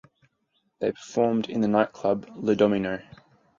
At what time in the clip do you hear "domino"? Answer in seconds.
2.55-3.03